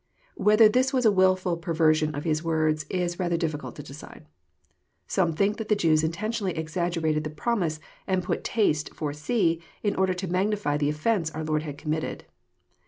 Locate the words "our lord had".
11.35-11.77